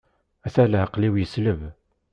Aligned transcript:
Ata 0.45 0.63
leɛqel-iw 0.71 1.15
yesleb. 1.17 1.61